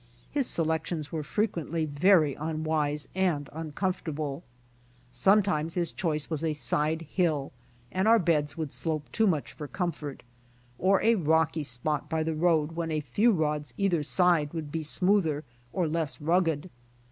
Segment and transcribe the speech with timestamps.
[0.31, 4.41] His selections were frequently very unwise and uncomfortable.
[5.11, 7.51] Sometimes his choice was a side hill,
[7.91, 10.23] and our beds would slope too much for comfort,
[10.79, 14.81] or a rocky spot by the road when a few rods either side would be
[14.81, 16.71] smoother or less rugged.